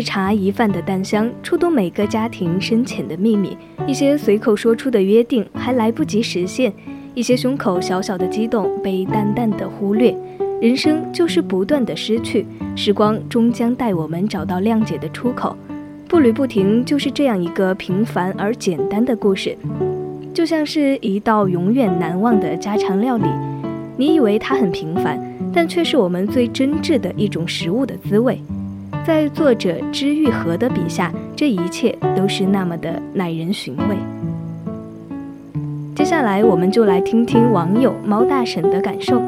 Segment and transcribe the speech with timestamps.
[0.00, 3.54] 一茶一饭的淡香，触动每个家庭深浅的秘密。
[3.86, 6.72] 一些随口说出的约定，还来不及实现；
[7.14, 10.16] 一些胸口小小的激动，被淡淡的忽略。
[10.58, 15.54] 人生就是不断的失去，时光终将带我们找到谅解的出口。
[16.08, 19.54] 步履不停，就是这样一个平凡而简单的故事，
[20.32, 23.26] 就像是一道永远难忘的家常料理。
[23.98, 25.20] 你以为它很平凡，
[25.52, 28.40] 但却是我们最真挚的一种食物的滋味。
[29.06, 33.96] 在作者知玉和的笔下，这一切都是那么的耐人寻味。
[35.96, 39.20] 接下来，我们就来听听网友猫大婶的感受。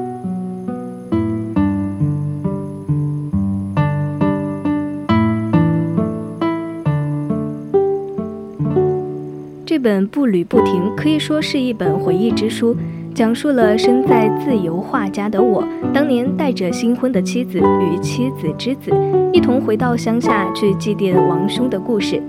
[9.66, 12.76] 这本《步履不停》可以说是一本回忆之书。
[13.14, 18.90] 讲述了身在自由画家的我，当年带着新婚的妻子与妻子之子，
[19.32, 22.22] 一同回到乡下去祭奠王兄的故事。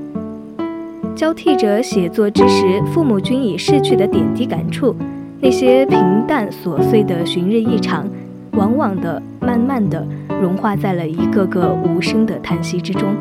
[1.16, 4.94] 交替着写作之时，父母均已逝去的点滴感触，
[5.40, 8.06] 那些平淡琐碎的寻日异常，
[8.52, 10.06] 往往的、慢慢的
[10.42, 13.16] 融化在了一个个无声的叹息之中。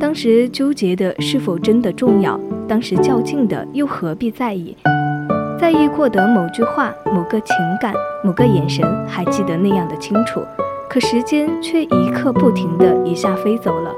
[0.00, 2.38] 当时纠结的是否真的重要？
[2.66, 4.74] 当时较劲的又何必在意？
[5.64, 10.42] 在意过的某句话、某个情感、某个眼神，还记得那样的清楚，
[10.90, 13.90] 可时间却一刻不停的一下飞走了。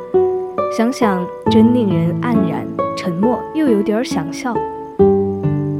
[0.70, 2.64] 想想真令人黯然，
[2.97, 4.55] 沉默又有点想笑。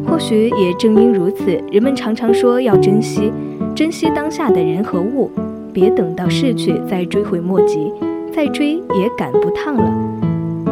[0.09, 3.33] 或许也正因如此，人们常常说要珍惜，
[3.73, 5.31] 珍惜当下的人和物，
[5.73, 7.93] 别等到逝去再追悔莫及，
[8.35, 9.95] 再追也赶不烫了。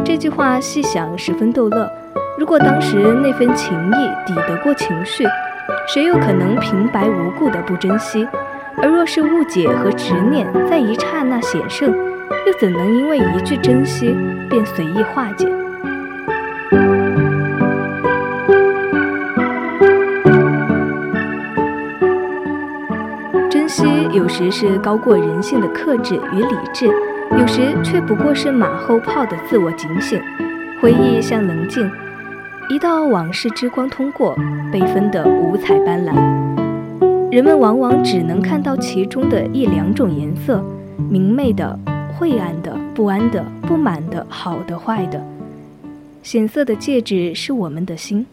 [0.03, 1.89] 这句话细想十分逗乐。
[2.37, 5.25] 如果当时那份情谊抵得过情绪，
[5.87, 8.27] 谁又可能平白无故的不珍惜？
[8.77, 11.89] 而若是误解和执念在一刹那显盛，
[12.45, 14.13] 又怎能因为一句珍惜
[14.49, 15.47] 便随意化解？
[23.49, 26.87] 珍惜有时是高过人性的克制与理智，
[27.39, 30.21] 有时却不过是马后炮的自我警醒。
[30.81, 31.89] 回忆像棱镜。
[32.67, 34.35] 一道往事之光通过，
[34.71, 36.15] 被分得五彩斑斓。
[37.31, 40.63] 人们往往只能看到其中的一两种颜色：
[41.07, 41.77] 明媚的、
[42.17, 45.23] 晦暗的、不安的、不满的、好的、坏的。
[46.23, 48.25] 显色的戒指是我们的心，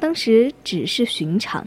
[0.00, 1.64] 当时只是寻常。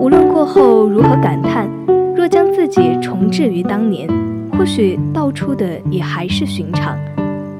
[0.00, 1.68] 无论过后如何感叹，
[2.16, 4.08] 若将自己重置于当年，
[4.56, 6.96] 或许道出的也还是寻常。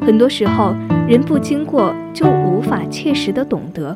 [0.00, 0.74] 很多时候，
[1.12, 3.94] 人不经过就无法切实的懂得，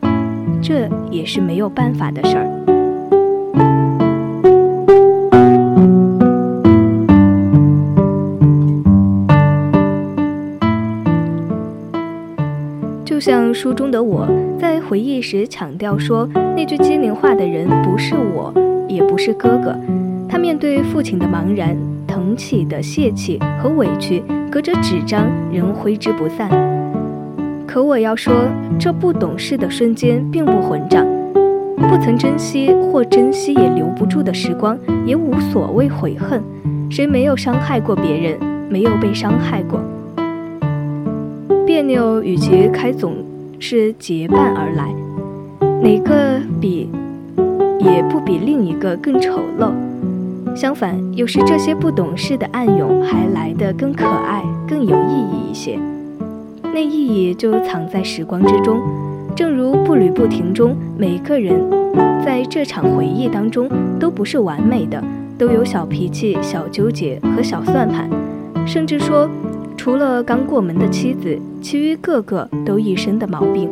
[0.60, 2.46] 这也是没有办法的事儿。
[13.02, 14.28] 就像书中的我
[14.60, 18.52] 在回忆时强调说，那句机灵话的人不是我，
[18.90, 19.74] 也不是哥哥。
[20.28, 21.74] 他面对父亲的茫然、
[22.06, 24.22] 腾起的泄气和委屈。
[24.48, 26.48] 隔着纸张仍挥之不散。
[27.66, 28.32] 可我要说，
[28.78, 31.04] 这不懂事的瞬间并不混账，
[31.76, 36.42] 不曾珍惜或珍惜也留不住的时光，也无所谓悔恨。
[36.88, 38.38] 谁没有伤害过别人？
[38.70, 39.80] 没有被伤害过？
[41.66, 43.14] 别扭与其开总
[43.58, 44.94] 是结伴而来，
[45.82, 46.88] 哪个比
[47.78, 49.70] 也不比另一个更丑陋。
[50.54, 55.78] 相反，有时这些不懂事的暗涌还来得更可爱、更有意义一些。
[56.76, 58.82] 那意义就藏在时光之中。
[59.34, 61.58] 正如步履不停中，每个人
[62.22, 63.66] 在这场回忆当中
[63.98, 65.02] 都不是完美的，
[65.38, 68.10] 都有小脾气、小纠结和小算盘。
[68.66, 69.26] 甚至说，
[69.74, 73.70] 除了刚过门的妻子，其余个个都一身的毛病。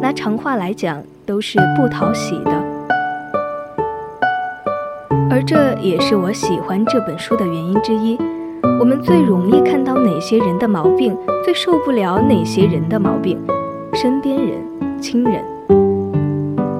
[0.00, 2.52] 拿长话来讲，都是不讨喜的。
[5.28, 8.16] 而这也是我喜欢这本书的原因之一。
[8.80, 13.38] 我们最容易看到哪些人的毛病，最受不了哪些人的毛病。
[13.94, 14.58] 身边人、
[15.00, 15.42] 亲人，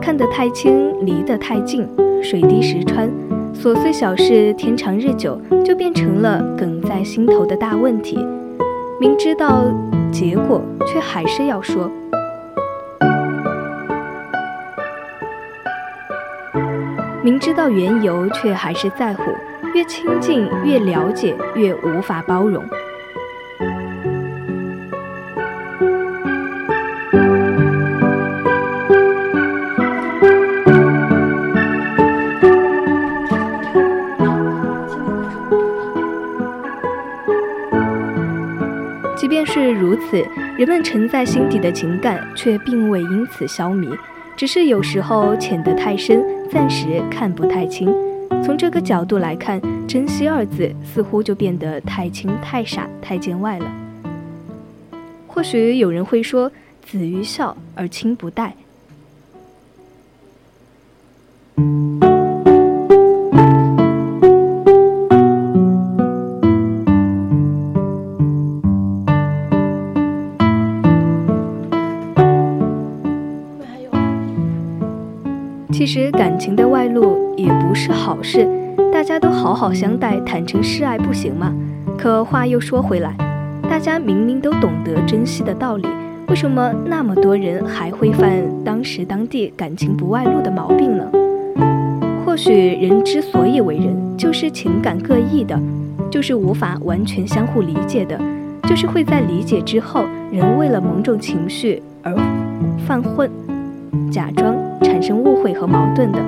[0.00, 1.88] 看得太清，离得太近，
[2.22, 3.08] 水滴石穿，
[3.54, 8.18] 琐碎小事天长日久，就变成了梗在心头的大问题。
[9.00, 9.64] 明知道
[10.10, 11.88] 结果，却还是要说；
[17.22, 19.22] 明知道缘由，却还是在乎。
[19.74, 22.64] 越亲近，越了解，越无法包容。
[39.16, 40.24] 即便是如此，
[40.56, 43.98] 人们沉在心底的情感却并未因此消弭，
[44.36, 47.92] 只是有时候浅得太深，暂时看不太清。
[48.44, 53.72] 从这个角度来看，“珍惜”二字似乎就变得太轻、太傻、太见外了。
[55.26, 56.50] 或许有人会说
[56.86, 58.54] ：“子欲孝而亲不待。”
[79.54, 81.54] 好好相待，坦诚示爱不行吗？
[81.96, 83.14] 可话又说回来，
[83.70, 85.86] 大家明明都懂得珍惜的道理，
[86.26, 91.08] 为什么那么多人还会犯当时当地感情不外露的毛病呢？
[92.26, 95.56] 或许人之所以为人，就是情感各异的，
[96.10, 98.20] 就是无法完全相互理解的，
[98.64, 102.12] 就是会在理解之后，人为了某种情绪而
[102.84, 103.30] 犯混。
[104.10, 106.18] 假装产生误会和矛盾的，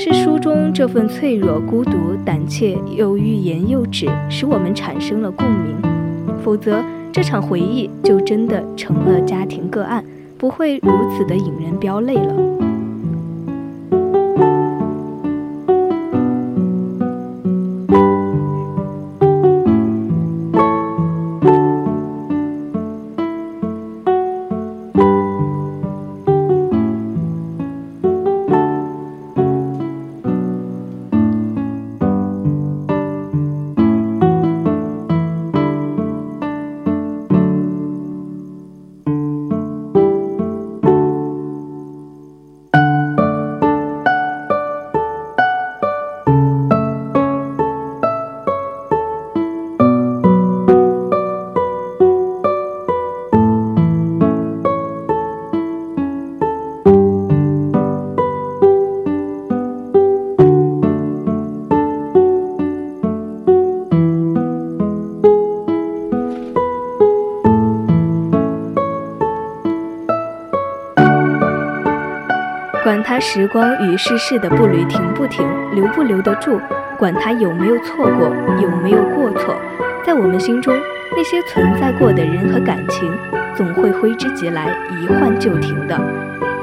[0.00, 5.74] 是书中这份脆弱、孤独、胆怯又欲言又止，使我们产生了共鸣。
[6.40, 6.80] 否则，
[7.12, 10.04] 这场回忆就真的成了家庭个案，
[10.38, 12.67] 不会如此的引人飙泪了。
[72.88, 76.58] 管他时光与世事的步履停不停，留不留得住，
[76.96, 79.54] 管他有没有错过，有没有过错，
[80.02, 80.74] 在我们心中，
[81.14, 83.12] 那些存在过的人和感情，
[83.54, 86.00] 总会挥之即来，一换就停的。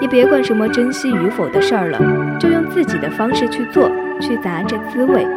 [0.02, 2.00] 也别管什么珍惜与否的事儿了，
[2.40, 3.88] 就用自己的方式去做，
[4.20, 5.28] 去砸这滋味，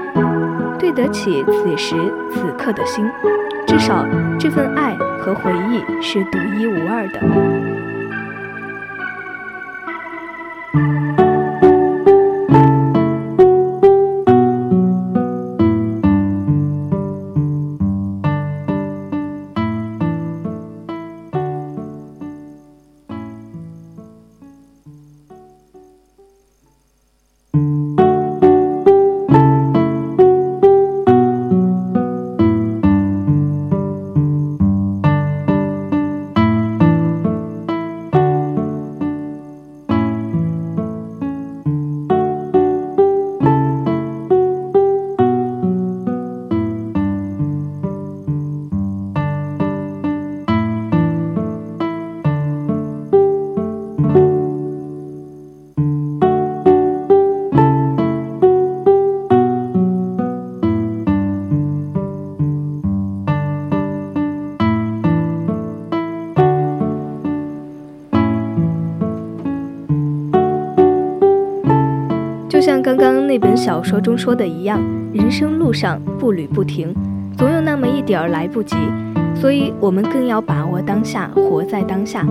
[0.78, 1.96] 对得起此时
[2.32, 3.06] 此刻的心。
[3.66, 4.06] 至少
[4.38, 7.87] 这份爱和回忆是独一无二的。
[72.68, 74.78] 像刚刚那本小说中说的一样，
[75.14, 76.94] 人生路上步履不停，
[77.34, 78.76] 总有那么一点儿来不及，
[79.34, 82.26] 所以我们更要把握当下，活在当下。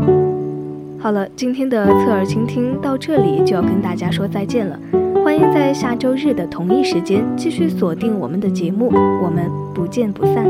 [1.00, 4.80] 好了，今天的侧耳倾听到这里就要跟大家说再见了，
[5.26, 8.92] 欢迎在下周日的同一时间继续锁定我们的节目，
[9.24, 10.46] 我们不见不散。